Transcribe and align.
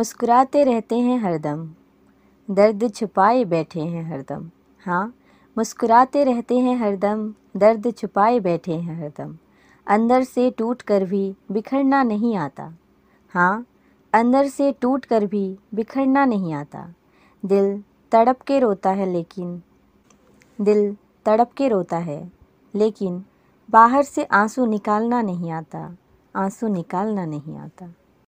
मुस्कुराते 0.00 0.64
रहते 0.64 0.98
हैं 0.98 1.18
हरदम। 1.18 1.70
दर्द 2.50 2.94
छुपाए 2.94 3.44
बैठे 3.44 3.80
हैं 3.80 4.10
हरदम। 4.10 4.50
हाँ 4.86 5.14
मुस्कुराते 5.58 6.24
रहते 6.24 6.58
हैं 6.58 6.76
हरदम। 6.76 7.34
दर्द 7.56 7.94
छुपाए 7.98 8.40
बैठे 8.40 8.74
हैं 8.74 9.02
हरदम। 9.02 9.38
अंदर 9.86 10.22
से 10.22 10.50
टूट 10.50 10.82
कर 10.82 11.04
भी 11.04 11.36
बिखरना 11.52 12.02
नहीं 12.02 12.36
आता। 12.36 12.72
हाँ 13.34 13.66
अंदर 14.12 14.46
से 14.46 14.72
टूट 14.72 15.04
कर 15.04 15.26
भी 15.26 15.58
बिखरना 15.74 16.24
नहीं 16.24 16.54
आता। 16.54 16.94
दिल 17.44 17.84
तड़प 18.12 18.40
के 18.40 18.58
रोता 18.58 18.90
है 18.90 19.06
लेकिन, 19.06 19.62
दिल 20.60 20.96
तड़प 21.26 21.52
के 21.52 21.68
रोता 21.68 21.98
है। 21.98 22.32
लेकिन 22.74 23.24
बाहर 23.70 24.02
से 24.02 24.24
आँसू 24.24 24.66
निकालना 24.66 25.22
नहीं 25.22 25.50
आता। 25.50 25.96
आँसू 26.36 26.68
निकालना 26.68 27.26
नहीं 27.26 27.56
आता। 27.56 27.94